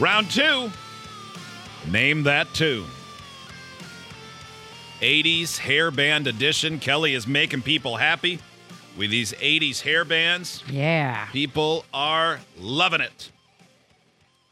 Round 0.00 0.30
two. 0.30 0.70
Name 1.90 2.22
that 2.22 2.54
tune. 2.54 2.86
80s 5.00 5.58
hair 5.58 5.90
band 5.90 6.28
edition. 6.28 6.78
Kelly 6.78 7.14
is 7.14 7.26
making 7.26 7.62
people 7.62 7.96
happy 7.96 8.38
with 8.96 9.10
these 9.10 9.32
80s 9.32 9.80
hair 9.80 10.04
bands. 10.04 10.62
Yeah. 10.70 11.26
People 11.32 11.84
are 11.92 12.38
loving 12.56 13.00
it. 13.00 13.32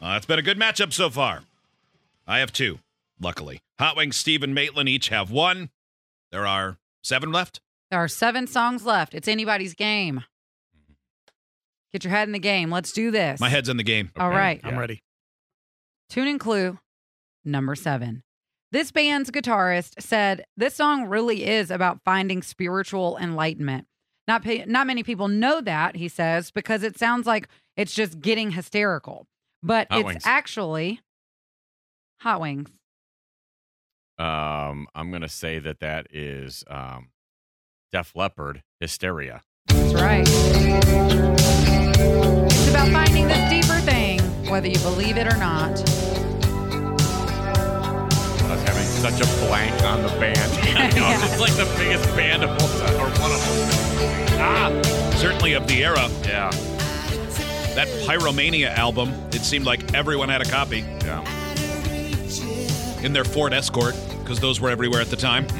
Uh, 0.02 0.14
it's 0.16 0.26
been 0.26 0.40
a 0.40 0.42
good 0.42 0.58
matchup 0.58 0.92
so 0.92 1.10
far. 1.10 1.42
I 2.26 2.40
have 2.40 2.52
two, 2.52 2.80
luckily. 3.20 3.60
Hot 3.78 3.96
Wings, 3.96 4.16
Steve, 4.16 4.42
and 4.42 4.52
Maitland 4.52 4.88
each 4.88 5.10
have 5.10 5.30
one. 5.30 5.70
There 6.32 6.44
are 6.44 6.76
seven 7.04 7.30
left. 7.30 7.60
There 7.92 8.00
are 8.00 8.08
seven 8.08 8.48
songs 8.48 8.84
left. 8.84 9.14
It's 9.14 9.28
anybody's 9.28 9.74
game. 9.74 10.24
Get 11.92 12.02
your 12.02 12.10
head 12.10 12.26
in 12.28 12.32
the 12.32 12.40
game. 12.40 12.68
Let's 12.72 12.90
do 12.90 13.12
this. 13.12 13.38
My 13.38 13.48
head's 13.48 13.68
in 13.68 13.76
the 13.76 13.84
game. 13.84 14.10
All 14.18 14.28
right. 14.28 14.60
I'm 14.64 14.76
ready. 14.76 15.02
Tune 16.08 16.28
and 16.28 16.40
clue 16.40 16.78
number 17.44 17.74
seven. 17.74 18.22
This 18.72 18.90
band's 18.90 19.30
guitarist 19.30 20.00
said 20.00 20.44
this 20.56 20.74
song 20.74 21.06
really 21.06 21.44
is 21.46 21.70
about 21.70 22.00
finding 22.04 22.42
spiritual 22.42 23.16
enlightenment. 23.20 23.86
Not 24.28 24.44
not 24.66 24.86
many 24.86 25.02
people 25.02 25.28
know 25.28 25.60
that 25.60 25.96
he 25.96 26.08
says 26.08 26.50
because 26.50 26.82
it 26.82 26.98
sounds 26.98 27.26
like 27.26 27.48
it's 27.76 27.94
just 27.94 28.20
getting 28.20 28.50
hysterical, 28.50 29.26
but 29.62 29.86
Hot 29.90 30.00
it's 30.00 30.06
Wings. 30.06 30.22
actually 30.26 31.00
hot 32.20 32.40
wings. 32.40 32.70
Um, 34.18 34.88
I'm 34.94 35.10
gonna 35.12 35.28
say 35.28 35.58
that 35.60 35.78
that 35.80 36.08
is 36.12 36.64
um, 36.68 37.10
Def 37.92 38.16
Leppard 38.16 38.62
hysteria. 38.80 39.42
That's 39.68 39.94
right. 39.94 40.26
It's 42.48 42.70
about 42.70 42.88
finding 42.92 43.28
this 43.28 43.48
deeper 43.50 43.78
thing, 43.80 44.15
whether 44.48 44.68
you 44.68 44.78
believe 44.80 45.16
it 45.16 45.26
or 45.26 45.36
not. 45.36 45.70
I 48.42 48.50
was 48.50 48.62
having 48.62 48.84
such 48.86 49.20
a 49.20 49.26
blank 49.46 49.82
on 49.82 50.02
the 50.02 50.08
band. 50.20 50.36
You 50.66 50.74
know, 50.74 51.08
Yeah. 51.08 51.24
It's 51.24 51.40
like 51.40 51.52
the 51.54 51.64
biggest 51.78 52.04
band 52.16 52.42
of 52.44 52.50
all 52.50 52.68
time, 52.68 52.94
or 52.96 53.08
one 53.20 53.32
of 53.32 53.40
them. 53.40 54.38
Ah, 54.38 54.70
Certainly 55.16 55.54
of 55.54 55.66
the 55.66 55.84
era. 55.84 56.08
yeah, 56.24 56.50
That 57.74 57.88
Pyromania 58.06 58.74
album, 58.76 59.12
it 59.32 59.40
seemed 59.42 59.64
like 59.66 59.94
everyone 59.94 60.28
had 60.28 60.42
a 60.42 60.44
copy 60.44 60.84
yeah. 61.04 61.22
in 63.02 63.12
their 63.12 63.24
Ford 63.24 63.52
Escort 63.52 63.94
because 64.20 64.38
those 64.40 64.60
were 64.60 64.70
everywhere 64.70 65.00
at 65.00 65.08
the 65.08 65.16
time. 65.16 65.46
All 65.50 65.56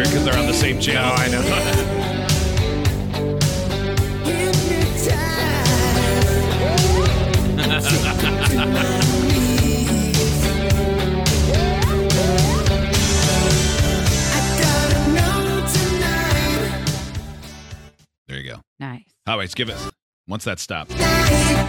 hear 0.00 0.08
it 0.08 0.12
because 0.12 0.24
they're 0.24 0.38
on 0.38 0.46
the 0.46 0.54
same 0.54 0.80
channel. 0.80 1.10
Oh, 1.10 1.14
I 1.14 1.28
know. 1.28 1.42
there 18.28 18.38
you 18.38 18.50
go. 18.50 18.60
Nice. 18.78 19.04
All 19.26 19.36
right, 19.38 19.54
give 19.54 19.68
us 19.68 19.90
once 20.26 20.44
that 20.44 20.58
stops. 20.58 20.94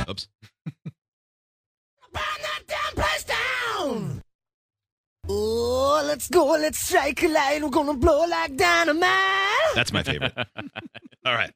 Oops. 0.09 0.30
let's 6.12 6.28
go, 6.28 6.45
let's 6.48 6.78
strike 6.78 7.23
a 7.23 7.28
light. 7.30 7.64
We're 7.64 7.70
gonna 7.70 7.94
blow 7.94 8.26
like 8.26 8.58
dynamite. 8.58 9.76
That's 9.76 9.94
my 9.94 10.04
favorite. 10.04 10.34
All 11.26 11.34
right. 11.34 11.53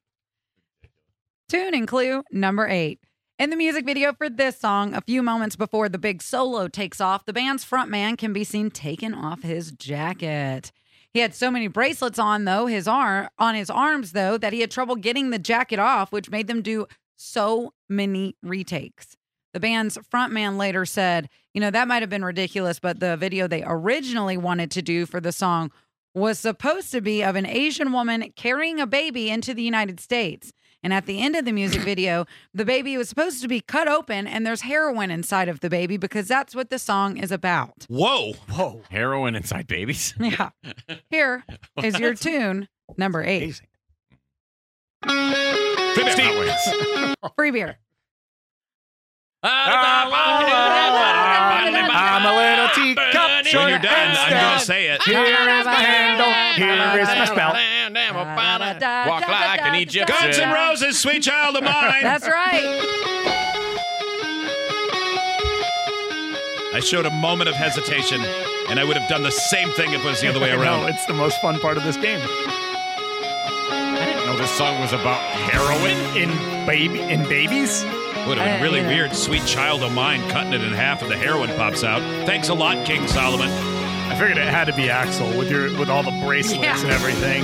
Tune 1.49 1.75
and 1.75 1.85
clue 1.85 2.23
number 2.31 2.65
eight. 2.65 3.01
In 3.37 3.49
the 3.49 3.57
music 3.57 3.85
video 3.85 4.13
for 4.13 4.29
this 4.29 4.57
song, 4.57 4.93
a 4.93 5.01
few 5.01 5.21
moments 5.21 5.57
before 5.57 5.89
the 5.89 5.97
big 5.97 6.21
solo 6.21 6.69
takes 6.69 7.01
off, 7.01 7.25
the 7.25 7.33
band's 7.33 7.65
frontman 7.65 8.17
can 8.17 8.31
be 8.31 8.45
seen 8.45 8.71
taking 8.71 9.13
off 9.13 9.43
his 9.43 9.73
jacket. 9.73 10.71
He 11.13 11.19
had 11.19 11.35
so 11.35 11.51
many 11.51 11.67
bracelets 11.67 12.17
on 12.17 12.45
though, 12.45 12.67
his 12.67 12.87
arm 12.87 13.27
on 13.37 13.55
his 13.55 13.69
arms 13.69 14.13
though, 14.13 14.37
that 14.37 14.53
he 14.53 14.61
had 14.61 14.71
trouble 14.71 14.95
getting 14.95 15.31
the 15.31 15.39
jacket 15.39 15.79
off, 15.79 16.13
which 16.13 16.29
made 16.31 16.47
them 16.47 16.61
do 16.61 16.87
so 17.17 17.73
many 17.89 18.37
retakes. 18.41 19.17
The 19.55 19.61
band's 19.61 19.97
frontman 20.13 20.57
later 20.57 20.85
said, 20.85 21.29
you 21.53 21.61
know, 21.61 21.71
that 21.71 21.87
might 21.87 22.03
have 22.03 22.09
been 22.09 22.25
ridiculous, 22.25 22.77
but 22.77 22.99
the 22.99 23.15
video 23.15 23.47
they 23.47 23.63
originally 23.65 24.35
wanted 24.35 24.69
to 24.71 24.81
do 24.81 25.05
for 25.05 25.21
the 25.21 25.31
song 25.31 25.71
was 26.13 26.37
supposed 26.39 26.91
to 26.91 26.99
be 26.99 27.23
of 27.23 27.37
an 27.37 27.45
Asian 27.45 27.93
woman 27.93 28.33
carrying 28.35 28.81
a 28.81 28.85
baby 28.85 29.29
into 29.29 29.53
the 29.53 29.63
United 29.63 30.01
States. 30.01 30.51
And 30.83 30.93
at 30.93 31.05
the 31.05 31.21
end 31.21 31.37
of 31.37 31.45
the 31.45 31.53
music 31.53 31.81
video, 31.83 32.25
the 32.53 32.65
baby 32.65 32.97
was 32.97 33.07
supposed 33.07 33.41
to 33.43 33.47
be 33.47 33.61
cut 33.61 33.87
open 33.87 34.27
and 34.27 34.45
there's 34.45 34.59
heroin 34.59 35.09
inside 35.09 35.47
of 35.47 35.61
the 35.61 35.69
baby 35.69 35.95
because 35.95 36.27
that's 36.27 36.53
what 36.53 36.69
the 36.69 36.77
song 36.77 37.15
is 37.15 37.31
about. 37.31 37.85
Whoa. 37.87 38.33
Whoa. 38.51 38.81
Heroin 38.91 39.37
inside 39.37 39.67
babies. 39.67 40.15
Yeah. 40.19 40.49
Here 41.09 41.45
is 41.81 41.97
your 41.97 42.13
tune, 42.13 42.67
number 42.97 43.23
eight. 43.23 43.41
Amazing. 43.41 43.67
Hot 46.25 46.39
Wings. 46.39 47.15
Free 47.37 47.51
beer. 47.51 47.77
I'm 51.95 52.25
a 52.25 52.33
little 52.35 52.69
teacup. 52.73 53.45
When 53.45 53.69
you're 53.69 53.79
done, 53.79 54.15
I'm 54.17 54.31
going 54.31 54.59
to 54.59 54.65
say 54.65 54.87
it. 54.87 55.03
Here 55.03 55.23
is 55.23 55.65
my 55.65 55.75
handle. 55.75 56.31
Here 56.55 56.73
is 57.01 57.07
my 57.07 57.25
spout. 57.25 57.55
Walk 59.07 59.27
like 59.27 59.61
an 59.61 59.75
Egyptian. 59.75 60.17
Guns 60.19 60.37
and 60.37 60.51
Roses, 60.51 60.99
Sweet 60.99 61.23
Child 61.23 61.57
of 61.57 61.63
Mine. 61.63 62.03
That's 62.03 62.27
right. 62.27 62.81
I 66.73 66.79
showed 66.81 67.05
a 67.05 67.11
moment 67.11 67.47
of 67.47 67.55
hesitation, 67.55 68.19
and 68.69 68.79
I 68.79 68.83
would 68.83 68.97
have 68.97 69.07
done 69.07 69.23
the 69.23 69.31
same 69.31 69.69
thing 69.71 69.93
if 69.93 70.03
it 70.03 70.07
was 70.07 70.19
the 70.19 70.27
other 70.27 70.41
way 70.41 70.51
around. 70.51 70.81
No, 70.81 70.87
it's 70.87 71.05
the 71.05 71.13
most 71.13 71.39
fun 71.39 71.59
part 71.61 71.77
of 71.77 71.83
this 71.83 71.95
game. 71.95 72.19
I 73.71 74.05
didn't 74.05 74.25
know 74.25 74.35
this 74.37 74.51
song 74.51 74.81
was 74.81 74.91
about 74.91 75.21
heroin. 75.21 75.95
In 76.17 76.29
baby, 76.65 76.99
in 76.99 77.23
babies. 77.29 77.85
Would 78.27 78.37
have 78.37 78.45
been 78.45 78.55
I- 78.55 78.59
uh, 78.59 78.63
really 78.63 78.81
yeah. 78.81 78.87
weird. 78.87 79.15
Sweet 79.15 79.45
Child 79.45 79.83
of 79.83 79.91
Mine 79.91 80.27
cutting 80.29 80.53
it 80.53 80.61
in 80.63 80.73
half 80.73 81.01
and 81.01 81.11
the 81.11 81.17
heroin 81.17 81.49
pops 81.55 81.83
out. 81.83 82.01
Thanks 82.25 82.49
a 82.49 82.53
lot, 82.53 82.85
King 82.85 83.07
Solomon. 83.07 83.49
I 83.49 84.15
figured 84.15 84.37
it 84.37 84.47
had 84.47 84.65
to 84.65 84.73
be 84.73 84.83
Axl 84.87 85.37
with 85.37 85.49
your 85.49 85.77
with 85.77 85.89
all 85.89 86.03
the 86.03 86.11
bracelets 86.25 86.63
Yeah. 86.63 86.79
and 86.81 86.91
everything. 86.91 87.43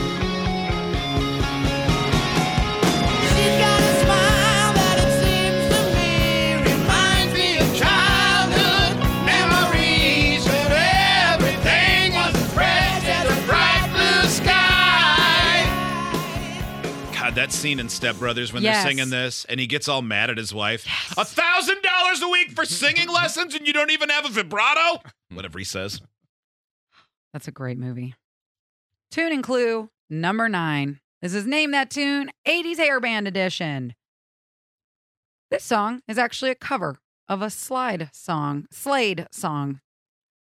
Scene 17.62 17.80
in 17.80 17.90
Step 17.90 18.16
Brothers 18.18 18.52
when 18.52 18.64
Yes. 18.64 18.84
they're 18.84 18.92
singing 18.92 19.12
this, 19.12 19.46
and 19.46 19.60
he 19.60 19.68
gets 19.68 19.88
all 19.88 20.02
mad 20.02 20.32
at 20.32 20.38
his 20.40 20.52
wife. 20.52 20.84
A 21.16 21.24
thousand 21.24 21.80
dollars 21.84 22.20
a 22.24 22.28
week 22.28 22.54
for 22.54 22.66
singing 22.66 23.08
lessons, 23.08 23.54
and 23.54 23.68
you 23.68 23.72
don't 23.72 23.92
even 23.92 24.10
have 24.10 24.26
a 24.26 24.30
vibrato. 24.30 25.00
Whatever 25.30 25.60
he 25.60 25.64
says. 25.66 26.02
That's 27.34 27.48
a 27.48 27.52
great 27.52 27.78
movie. 27.78 28.16
Tune 29.12 29.32
and 29.32 29.44
clue 29.44 29.90
number 30.10 30.50
nine. 30.50 31.02
This 31.22 31.36
is 31.36 31.46
Name 31.46 31.70
That 31.70 31.92
Tune 31.92 32.32
80s 32.48 32.78
Hairband 32.78 33.28
Edition. 33.28 33.94
This 35.52 35.64
song 35.64 36.02
is 36.08 36.18
actually 36.18 36.50
a 36.50 36.56
cover 36.56 36.98
of 37.30 37.44
a 37.44 37.52
slide 37.52 38.10
song, 38.12 38.66
Slade 38.72 39.28
song. 39.32 39.82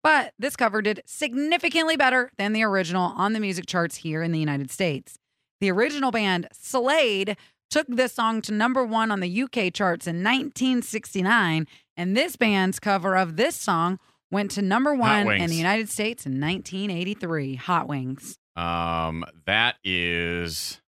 But 0.04 0.34
this 0.38 0.54
cover 0.54 0.82
did 0.82 1.02
significantly 1.04 1.96
better 1.96 2.30
than 2.38 2.52
the 2.52 2.62
original 2.62 3.12
on 3.16 3.32
the 3.32 3.40
music 3.40 3.66
charts 3.66 3.96
here 3.96 4.22
in 4.22 4.30
the 4.30 4.38
United 4.38 4.70
States. 4.70 5.18
The 5.60 5.70
original 5.70 6.10
band 6.10 6.48
Slade 6.52 7.36
took 7.70 7.86
this 7.88 8.12
song 8.12 8.40
to 8.42 8.52
number 8.52 8.84
one 8.84 9.10
on 9.10 9.20
the 9.20 9.42
UK 9.42 9.72
charts 9.74 10.06
in 10.06 10.16
1969, 10.22 11.66
and 11.96 12.16
this 12.16 12.36
band's 12.36 12.78
cover 12.80 13.16
of 13.16 13.36
this 13.36 13.56
song 13.56 13.98
went 14.30 14.50
to 14.52 14.62
number 14.62 14.94
one 14.94 15.30
in 15.30 15.48
the 15.48 15.56
United 15.56 15.88
States 15.88 16.24
in 16.26 16.40
1983. 16.40 17.56
Hot 17.56 17.88
Wings. 17.88 18.38
Um, 18.56 19.24
that 19.46 19.76
is 19.84 20.80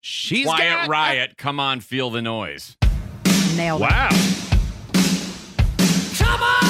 She's 0.00 0.46
Quiet 0.46 0.70
got- 0.70 0.88
Riot. 0.88 1.36
Come 1.38 1.58
on, 1.60 1.80
feel 1.80 2.10
the 2.10 2.22
noise. 2.22 2.76
Nailed 3.56 3.80
it. 3.82 3.84
Wow. 3.84 4.08
Come 6.18 6.42
on, 6.42 6.61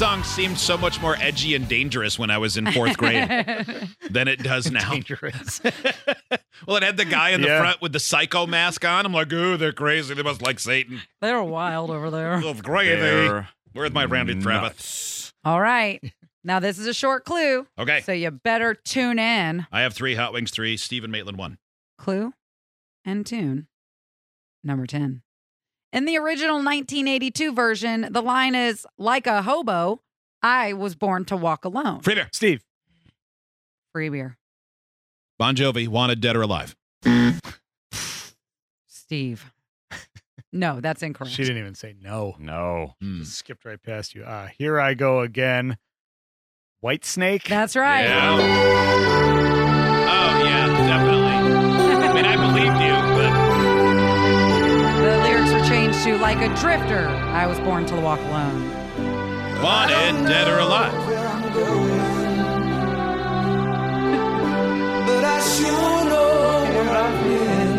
song 0.00 0.24
seemed 0.24 0.58
so 0.58 0.78
much 0.78 0.98
more 1.02 1.14
edgy 1.20 1.54
and 1.54 1.68
dangerous 1.68 2.18
when 2.18 2.30
I 2.30 2.38
was 2.38 2.56
in 2.56 2.64
fourth 2.72 2.96
grade 2.96 3.28
than 4.10 4.28
it 4.28 4.42
does 4.42 4.70
now. 4.70 4.92
Dangerous. 4.92 5.60
well, 6.66 6.78
it 6.78 6.82
had 6.82 6.96
the 6.96 7.04
guy 7.04 7.30
in 7.32 7.42
the 7.42 7.48
Yeah. 7.48 7.60
front 7.60 7.82
with 7.82 7.92
the 7.92 8.00
psycho 8.00 8.46
mask 8.46 8.82
on. 8.86 9.04
I'm 9.04 9.12
like, 9.12 9.30
ooh, 9.30 9.58
they're 9.58 9.72
crazy. 9.74 10.14
They 10.14 10.22
must 10.22 10.40
like 10.40 10.58
Satan. 10.58 11.02
They're 11.20 11.42
wild 11.42 11.90
over 11.90 12.10
there. 12.10 12.40
Oh, 12.42 12.54
crazy. 12.54 12.98
They're 12.98 13.50
Where's 13.74 13.92
my 13.92 14.06
Randy 14.06 14.40
Travis? 14.40 15.34
All 15.44 15.60
right. 15.60 16.00
Now, 16.44 16.60
this 16.60 16.78
is 16.78 16.86
a 16.86 16.94
short 16.94 17.26
clue, 17.26 17.66
Okay. 17.78 18.00
so 18.00 18.12
you 18.12 18.30
better 18.30 18.72
tune 18.74 19.18
in. 19.18 19.66
I 19.70 19.82
have 19.82 19.92
three 19.92 20.14
Hot 20.14 20.32
Wings, 20.32 20.50
three. 20.50 20.78
Stephen 20.78 21.10
Maitland, 21.10 21.36
one. 21.36 21.58
Clue 21.98 22.32
and 23.04 23.26
tune 23.26 23.66
number 24.64 24.86
10. 24.86 25.20
In 25.92 26.04
the 26.04 26.16
original 26.18 26.56
1982 26.56 27.52
version, 27.52 28.06
the 28.10 28.22
line 28.22 28.54
is 28.54 28.86
like 28.96 29.26
a 29.26 29.42
hobo, 29.42 30.00
I 30.42 30.72
was 30.72 30.94
born 30.94 31.24
to 31.26 31.36
walk 31.36 31.64
alone. 31.64 32.00
Free 32.00 32.14
beer. 32.14 32.28
Steve. 32.32 32.62
Free 33.92 34.08
beer. 34.08 34.36
Bon 35.38 35.56
Jovi, 35.56 35.88
wanted, 35.88 36.20
dead 36.20 36.36
or 36.36 36.42
alive. 36.42 36.76
Steve. 38.86 39.52
No, 40.52 40.80
that's 40.80 41.02
incorrect. 41.02 41.34
She 41.34 41.42
didn't 41.42 41.58
even 41.58 41.74
say 41.74 41.94
no. 42.00 42.36
No. 42.38 42.94
Just 43.00 43.36
skipped 43.36 43.64
right 43.64 43.82
past 43.82 44.14
you. 44.14 44.24
Ah, 44.26 44.48
here 44.58 44.80
I 44.80 44.94
go 44.94 45.20
again. 45.20 45.76
Whitesnake. 46.84 47.44
That's 47.48 47.74
right. 47.76 48.04
Yeah. 48.04 48.36
Oh, 50.08 50.44
yeah, 50.44 50.86
like 56.34 56.48
a 56.48 56.54
drifter, 56.60 57.08
I 57.08 57.44
was 57.48 57.58
born 57.58 57.84
to 57.86 57.96
walk 57.96 58.20
alone. 58.20 58.70
wanted, 59.60 60.28
dead 60.28 60.46
or 60.46 60.60
alive. 60.60 60.94
where 61.08 61.26
I'm 61.26 61.52
going. 61.52 62.00
But 65.06 65.24
I 65.24 65.40
sure 65.40 66.04
know 66.10 66.64
where 66.72 66.96
I've 67.04 67.24
been. 67.24 67.70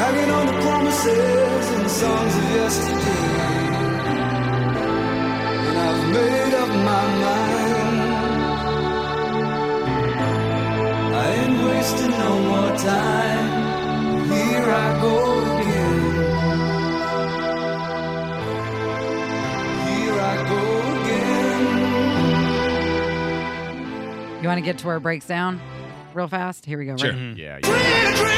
Hanging 0.00 0.30
on 0.30 0.46
the 0.46 0.52
promises 0.62 1.68
and 1.74 1.84
the 1.84 1.88
songs 1.90 2.34
of 2.34 2.44
yesterday. 2.44 3.27
Want 24.58 24.66
to 24.66 24.72
get 24.72 24.78
to 24.80 24.86
where 24.88 24.96
it 24.96 25.00
breaks 25.00 25.26
down 25.26 25.60
real 26.14 26.26
fast? 26.28 26.66
Here 26.66 26.78
we 26.78 26.86
go. 26.86 26.96
Sure. 26.96 27.12
Ready? 27.12 27.34
Yeah. 27.36 27.60
Dream 27.60 28.37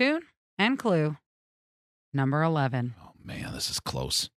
Tune 0.00 0.22
and 0.58 0.78
clue 0.78 1.18
number 2.14 2.42
11. 2.42 2.94
Oh, 3.04 3.10
man, 3.22 3.52
this 3.52 3.68
is 3.68 3.78
close. 3.80 4.30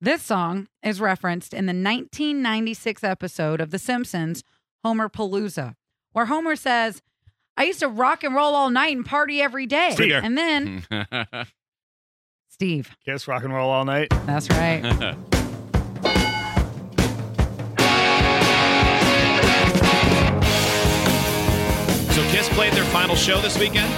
This 0.00 0.22
song 0.22 0.66
is 0.82 1.00
referenced 1.00 1.54
in 1.54 1.66
the 1.66 1.70
1996 1.70 3.04
episode 3.04 3.60
of 3.60 3.70
The 3.70 3.78
Simpsons, 3.78 4.42
Homerpalooza, 4.84 5.74
where 6.10 6.24
Homer 6.24 6.56
says, 6.56 7.00
I 7.56 7.62
used 7.62 7.78
to 7.78 7.86
rock 7.88 8.24
and 8.24 8.34
roll 8.34 8.56
all 8.56 8.70
night 8.70 8.96
and 8.96 9.06
party 9.06 9.40
every 9.40 9.66
day. 9.66 9.90
Stinger. 9.92 10.20
And 10.20 10.36
then, 10.36 10.84
Steve, 12.48 12.90
Kiss 13.04 13.28
rock 13.28 13.44
and 13.44 13.54
roll 13.54 13.70
all 13.70 13.84
night. 13.84 14.08
that's 14.26 14.50
right. 14.50 15.14
So 22.16 22.22
Kiss 22.30 22.48
played 22.50 22.72
their 22.72 22.84
final 22.84 23.14
show 23.14 23.38
this 23.42 23.58
weekend. 23.58 23.92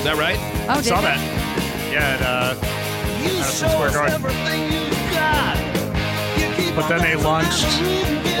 Is 0.00 0.04
that 0.04 0.16
right? 0.16 0.38
Oh, 0.68 0.76
did 0.76 0.84
Saw 0.86 0.96
they? 1.02 1.08
that. 1.12 1.92
Yeah, 1.92 2.16
at, 2.16 2.22
uh, 2.22 2.54
Madison 3.20 3.68
Square 3.68 3.92
Garden. 3.92 4.22
But 6.74 6.88
then 6.88 7.02
they 7.02 7.16
launched 7.16 7.66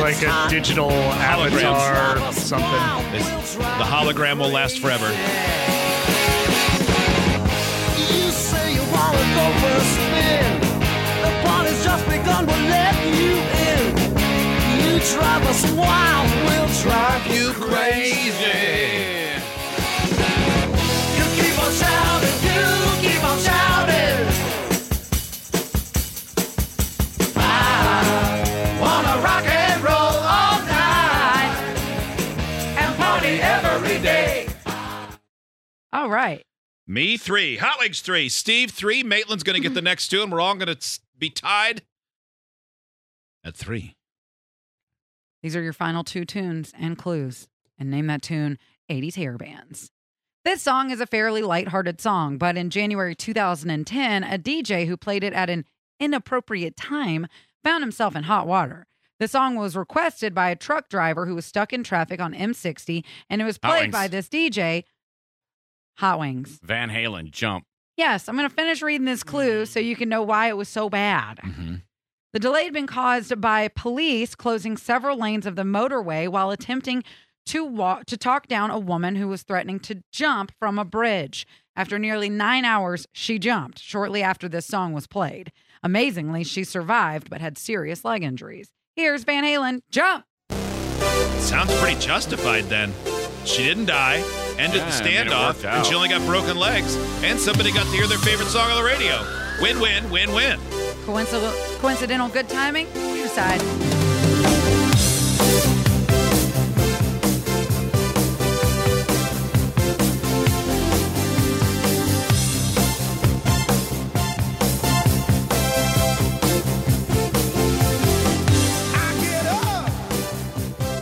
like 0.00 0.22
a 0.22 0.48
digital 0.48 0.90
avatar 0.90 2.16
or 2.16 2.32
something. 2.32 3.14
It's- 3.20 3.56
the 3.56 3.84
hologram 3.84 4.38
will 4.38 4.48
last 4.48 4.78
forever. 4.78 5.08
You 8.08 8.30
say 8.30 8.72
you 8.72 8.82
wanna 8.88 9.24
go 9.36 9.46
for 9.60 9.72
a 9.76 9.84
spin. 9.84 10.60
The 11.20 11.32
party's 11.44 11.84
just 11.84 12.08
begun, 12.08 12.46
we'll 12.46 12.68
let 12.70 12.96
you 13.04 13.36
in. 13.68 13.84
You 14.80 15.00
drive 15.12 15.44
us 15.52 15.62
wild, 15.72 16.30
we'll 16.48 16.72
drive 16.80 17.26
you 17.26 17.52
crazy. 17.52 18.99
All 36.00 36.08
right. 36.08 36.42
Me 36.86 37.18
three, 37.18 37.58
Hot 37.58 37.78
Wings 37.78 38.00
three, 38.00 38.30
Steve 38.30 38.70
three. 38.70 39.02
Maitland's 39.02 39.42
going 39.42 39.60
to 39.60 39.60
get 39.60 39.74
the 39.74 39.82
next 39.90 40.08
two, 40.08 40.22
and 40.22 40.32
we're 40.32 40.40
all 40.40 40.54
going 40.54 40.74
to 40.74 41.00
be 41.18 41.28
tied 41.28 41.82
at 43.44 43.54
three. 43.54 43.96
These 45.42 45.54
are 45.54 45.62
your 45.62 45.74
final 45.74 46.02
two 46.02 46.24
tunes 46.24 46.72
and 46.78 46.96
clues. 46.96 47.48
And 47.78 47.90
name 47.90 48.06
that 48.06 48.22
tune 48.22 48.58
80s 48.90 49.16
hair 49.16 49.36
bands. 49.36 49.90
This 50.42 50.62
song 50.62 50.90
is 50.90 51.02
a 51.02 51.06
fairly 51.06 51.42
lighthearted 51.42 52.00
song, 52.00 52.38
but 52.38 52.56
in 52.56 52.70
January 52.70 53.14
2010, 53.14 54.24
a 54.24 54.38
DJ 54.38 54.86
who 54.86 54.96
played 54.96 55.22
it 55.22 55.34
at 55.34 55.50
an 55.50 55.66
inappropriate 55.98 56.78
time 56.78 57.26
found 57.62 57.82
himself 57.82 58.16
in 58.16 58.22
hot 58.22 58.46
water. 58.46 58.86
The 59.18 59.28
song 59.28 59.54
was 59.54 59.76
requested 59.76 60.34
by 60.34 60.48
a 60.48 60.56
truck 60.56 60.88
driver 60.88 61.26
who 61.26 61.34
was 61.34 61.44
stuck 61.44 61.74
in 61.74 61.84
traffic 61.84 62.20
on 62.20 62.32
M60, 62.32 63.04
and 63.28 63.42
it 63.42 63.44
was 63.44 63.58
played 63.58 63.92
by 63.92 64.08
this 64.08 64.30
DJ, 64.30 64.84
Hot 65.98 66.18
Wings. 66.18 66.58
Van 66.62 66.88
Halen, 66.88 67.30
jump. 67.30 67.64
Yes, 67.96 68.28
I'm 68.28 68.36
going 68.36 68.48
to 68.48 68.54
finish 68.54 68.80
reading 68.80 69.04
this 69.04 69.22
clue 69.22 69.66
so 69.66 69.78
you 69.78 69.94
can 69.94 70.08
know 70.08 70.22
why 70.22 70.48
it 70.48 70.56
was 70.56 70.68
so 70.68 70.88
bad. 70.88 71.38
Mm-hmm. 71.38 71.74
The 72.32 72.38
delay 72.38 72.64
had 72.64 72.72
been 72.72 72.86
caused 72.86 73.40
by 73.40 73.68
police 73.68 74.34
closing 74.34 74.76
several 74.76 75.18
lanes 75.18 75.46
of 75.46 75.56
the 75.56 75.64
motorway 75.64 76.28
while 76.28 76.50
attempting 76.50 77.02
to 77.46 77.64
walk 77.64 78.06
to 78.06 78.16
talk 78.16 78.46
down 78.46 78.70
a 78.70 78.78
woman 78.78 79.16
who 79.16 79.26
was 79.26 79.42
threatening 79.42 79.80
to 79.80 80.02
jump 80.12 80.52
from 80.58 80.78
a 80.78 80.84
bridge. 80.84 81.46
After 81.74 81.98
nearly 81.98 82.28
nine 82.28 82.64
hours, 82.64 83.06
she 83.12 83.38
jumped 83.38 83.80
shortly 83.80 84.22
after 84.22 84.48
this 84.48 84.66
song 84.66 84.92
was 84.92 85.06
played. 85.06 85.50
Amazingly, 85.82 86.44
she 86.44 86.62
survived 86.62 87.28
but 87.28 87.40
had 87.40 87.58
serious 87.58 88.04
leg 88.04 88.22
injuries. 88.22 88.70
Here's 88.94 89.24
Van 89.24 89.44
Halen, 89.44 89.80
jump! 89.90 90.24
Sounds 91.40 91.74
pretty 91.80 91.98
justified 91.98 92.64
then. 92.64 92.92
She 93.44 93.64
didn't 93.64 93.86
die, 93.86 94.22
ended 94.60 94.80
Yeah, 94.80 94.90
the 94.90 95.04
I 95.04 95.04
mean, 95.04 95.26
standoff, 95.26 95.64
and 95.64 95.86
she 95.86 95.94
only 95.94 96.08
got 96.08 96.20
broken 96.26 96.56
legs, 96.56 96.94
and 97.24 97.38
somebody 97.40 97.72
got 97.72 97.84
to 97.86 97.92
hear 97.92 98.06
their 98.06 98.18
favorite 98.18 98.48
song 98.48 98.70
on 98.70 98.76
the 98.76 98.84
radio. 98.84 99.24
Win 99.60 99.80
win, 99.80 100.10
win 100.10 100.32
win. 100.32 100.60
Coincidental, 101.06 101.52
coincidental 101.80 102.28
good 102.28 102.48
timing? 102.48 102.86
You 102.94 103.22
decide. 103.22 103.60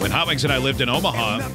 When 0.01 0.11
Hot 0.13 0.27
Wings 0.29 0.45
and 0.45 0.53
I 0.53 0.59
lived 0.59 0.81
in 0.81 0.89
Omaha, 0.89 1.49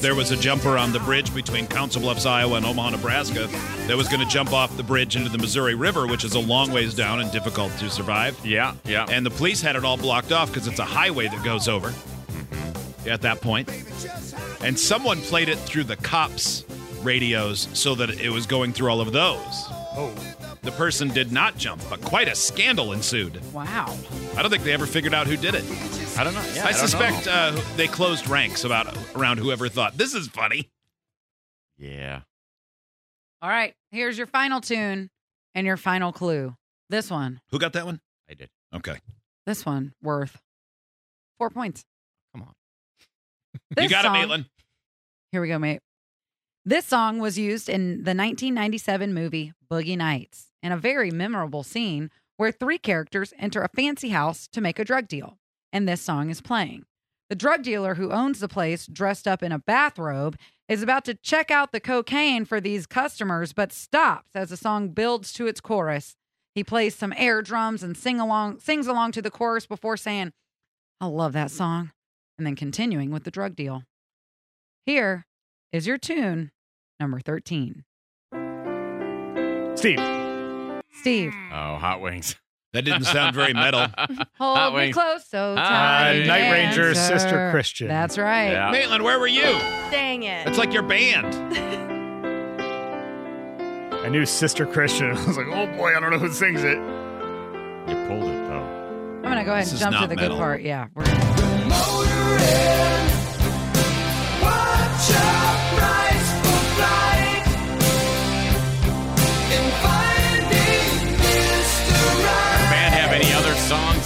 there 0.00 0.14
was 0.14 0.30
a 0.30 0.36
jumper 0.36 0.78
on 0.78 0.92
the 0.92 1.00
bridge 1.00 1.34
between 1.34 1.66
Council 1.66 2.00
Bluffs, 2.00 2.26
Iowa, 2.26 2.56
and 2.56 2.66
Omaha, 2.66 2.90
Nebraska, 2.90 3.48
that 3.86 3.96
was 3.96 4.08
going 4.08 4.20
to 4.20 4.26
jump 4.26 4.52
off 4.52 4.76
the 4.76 4.82
bridge 4.82 5.16
into 5.16 5.28
the 5.28 5.38
Missouri 5.38 5.74
River, 5.74 6.06
which 6.06 6.24
is 6.24 6.34
a 6.34 6.38
long 6.40 6.70
ways 6.70 6.94
down 6.94 7.20
and 7.20 7.30
difficult 7.32 7.72
to 7.78 7.90
survive. 7.90 8.38
Yeah, 8.44 8.74
yeah. 8.84 9.06
And 9.10 9.26
the 9.26 9.30
police 9.30 9.60
had 9.60 9.76
it 9.76 9.84
all 9.84 9.96
blocked 9.96 10.32
off 10.32 10.48
because 10.48 10.66
it's 10.66 10.78
a 10.78 10.84
highway 10.84 11.28
that 11.28 11.44
goes 11.44 11.68
over 11.68 11.88
mm-hmm. 11.88 13.08
at 13.08 13.22
that 13.22 13.40
point. 13.40 13.68
And 14.62 14.78
someone 14.78 15.20
played 15.22 15.48
it 15.48 15.58
through 15.58 15.84
the 15.84 15.96
cops' 15.96 16.64
radios 17.02 17.68
so 17.72 17.94
that 17.94 18.10
it 18.10 18.30
was 18.30 18.46
going 18.46 18.72
through 18.72 18.90
all 18.90 19.00
of 19.00 19.12
those. 19.12 19.64
Oh, 19.96 20.12
The 20.62 20.72
person 20.72 21.08
did 21.08 21.32
not 21.32 21.56
jump, 21.56 21.82
but 21.88 22.00
quite 22.02 22.28
a 22.28 22.34
scandal 22.34 22.92
ensued. 22.92 23.40
Wow. 23.52 23.96
I 24.36 24.42
don't 24.42 24.50
think 24.50 24.64
they 24.64 24.72
ever 24.72 24.86
figured 24.86 25.14
out 25.14 25.26
who 25.26 25.36
did 25.36 25.54
it. 25.54 25.64
I 26.18 26.24
don't 26.24 26.34
know. 26.34 26.44
Yeah, 26.54 26.64
I, 26.66 26.72
don't 26.72 26.80
suspect 26.80 27.26
know. 27.26 27.32
uh, 27.32 27.60
they 27.76 27.86
closed 27.86 28.28
ranks 28.28 28.64
about 28.64 28.96
around 29.14 29.38
whoever 29.38 29.68
thought 29.68 29.96
this 29.96 30.14
is 30.14 30.26
funny. 30.26 30.68
yeah. 31.78 32.22
All 33.40 33.48
right. 33.48 33.72
Here's 33.92 34.18
your 34.18 34.26
final 34.26 34.60
tune 34.60 35.10
and 35.54 35.64
your 35.64 35.76
final 35.76 36.12
clue. 36.12 36.56
This 36.90 37.08
one. 37.08 37.40
Who 37.50 37.58
got 37.60 37.74
that 37.74 37.86
one? 37.86 38.00
I 38.28 38.34
did. 38.34 38.48
Okay, 38.74 38.96
This 39.46 39.64
one 39.64 39.94
worth 40.02 40.36
four 41.38 41.50
points. 41.50 41.84
Come 42.34 42.42
on. 42.42 42.52
This 43.76 43.84
you 43.84 43.88
got 43.90 44.04
song, 44.04 44.16
it, 44.16 44.18
Maitland. 44.18 44.46
Here 45.32 45.40
we 45.40 45.48
go, 45.48 45.58
mate. 45.58 45.80
This 46.64 46.84
song 46.84 47.18
was 47.18 47.38
used 47.38 47.68
in 47.68 48.02
the 48.02 48.10
1997 48.14 49.14
movie 49.14 49.52
Boogie 49.70 49.96
Nights 49.96 50.48
in 50.62 50.72
a 50.72 50.76
very 50.76 51.10
memorable 51.10 51.62
scene 51.62 52.10
where 52.36 52.50
three 52.52 52.76
characters 52.78 53.32
enter 53.38 53.62
a 53.62 53.68
fancy 53.68 54.08
house 54.10 54.48
to 54.48 54.60
make 54.60 54.78
a 54.78 54.84
drug 54.84 55.08
deal, 55.08 55.38
and 55.72 55.88
this 55.88 56.00
song 56.00 56.30
is 56.30 56.40
playing. 56.40 56.84
The 57.28 57.36
drug 57.36 57.62
dealer 57.62 57.96
who 57.96 58.10
owns 58.10 58.40
the 58.40 58.48
place, 58.48 58.86
dressed 58.86 59.28
up 59.28 59.42
in 59.42 59.52
a 59.52 59.58
bathrobe, 59.58 60.36
is 60.68 60.82
about 60.82 61.04
to 61.06 61.14
check 61.14 61.50
out 61.50 61.72
the 61.72 61.80
cocaine 61.80 62.44
for 62.44 62.60
these 62.60 62.86
customers, 62.86 63.52
but 63.52 63.72
stops 63.72 64.34
as 64.34 64.50
the 64.50 64.56
song 64.56 64.88
builds 64.88 65.32
to 65.34 65.46
its 65.46 65.60
chorus. 65.60 66.16
He 66.54 66.64
plays 66.64 66.94
some 66.94 67.12
air 67.16 67.42
drums 67.42 67.82
and 67.82 67.96
sing 67.96 68.18
along, 68.18 68.60
sings 68.60 68.86
along 68.86 69.12
to 69.12 69.22
the 69.22 69.30
chorus 69.30 69.66
before 69.66 69.96
saying, 69.96 70.32
"I 71.00 71.06
love 71.06 71.32
that 71.34 71.50
song," 71.50 71.92
and 72.36 72.46
then 72.46 72.56
continuing 72.56 73.10
with 73.10 73.24
the 73.24 73.30
drug 73.30 73.54
deal. 73.54 73.84
Here 74.86 75.26
is 75.70 75.86
your 75.86 75.98
tune, 75.98 76.50
number 76.98 77.20
13. 77.20 77.84
Steve. 79.76 80.00
Steve, 80.90 81.32
Oh, 81.52 81.76
hot 81.76 82.00
wings. 82.00 82.36
That 82.74 82.84
didn't 82.84 83.04
sound 83.04 83.34
very 83.34 83.54
metal. 83.54 83.86
hold 84.38 84.74
me 84.74 84.80
wings. 84.80 84.94
close 84.94 85.26
so 85.26 85.54
tight. 85.56 86.22
Uh, 86.22 86.26
Night 86.26 86.50
Ranger, 86.52 86.94
Sister 86.94 87.50
Christian. 87.50 87.88
That's 87.88 88.18
right. 88.18 88.50
Yeah. 88.52 88.70
Maitland, 88.70 89.02
where 89.04 89.18
were 89.18 89.26
you? 89.26 89.40
Dang 89.90 90.22
it. 90.24 90.46
It's 90.46 90.58
like 90.58 90.74
your 90.74 90.82
band. 90.82 91.34
I 94.04 94.10
knew 94.10 94.26
Sister 94.26 94.66
Christian. 94.66 95.10
I 95.16 95.26
was 95.26 95.38
like, 95.38 95.46
oh 95.48 95.66
boy, 95.78 95.96
I 95.96 96.00
don't 96.00 96.10
know 96.10 96.18
who 96.18 96.30
sings 96.30 96.62
it. 96.62 96.76
You 96.76 97.94
pulled 98.06 98.24
it 98.24 98.48
though. 98.48 98.66
I'm 99.16 99.22
going 99.22 99.38
to 99.38 99.44
go 99.44 99.52
ahead 99.52 99.64
This 99.64 99.72
and 99.82 99.92
jump 99.92 100.02
to 100.02 100.06
the 100.06 100.16
metal. 100.16 100.36
good 100.36 100.42
part. 100.42 100.60
Yeah. 100.62 100.86
We're 100.94 101.04
gonna, 101.04 101.18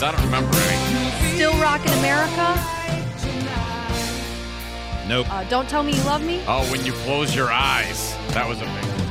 other? 0.02 0.16
I 0.16 0.20
don't 0.20 0.24
remember 0.26 0.56
any. 0.56 1.34
Still 1.34 1.52
rockin' 1.60 1.92
America. 1.98 2.78
Nope. 5.08 5.26
Uh, 5.30 5.44
Don't 5.44 5.68
tell 5.68 5.82
me 5.82 5.94
you 5.96 6.02
love 6.04 6.22
me. 6.22 6.40
Oh, 6.46 6.64
when 6.70 6.84
you 6.86 6.92
close 6.92 7.34
your 7.34 7.50
eyes. 7.50 8.14
That 8.28 8.48
was 8.48 8.58
a 8.58 8.64
big 8.64 8.72
one. 8.74 9.02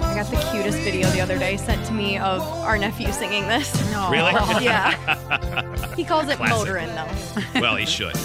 I 0.00 0.14
got 0.14 0.30
the 0.30 0.36
cutest 0.50 0.78
video 0.78 1.08
the 1.10 1.20
other 1.20 1.38
day 1.38 1.56
sent 1.56 1.84
to 1.86 1.92
me 1.92 2.18
of 2.18 2.40
our 2.42 2.78
nephew 2.78 3.12
singing 3.12 3.46
this. 3.46 3.72
no. 3.92 4.10
Really? 4.10 4.32
Yeah. 4.64 5.94
he 5.96 6.04
calls 6.04 6.28
it 6.28 6.36
Classic. 6.36 6.68
motorin' 6.68 6.94
though. 7.54 7.60
well, 7.60 7.76
he 7.76 7.86
should. 7.86 8.16